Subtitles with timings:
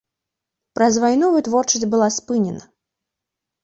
[0.79, 2.61] Праз вайну вытворчасць была спынена.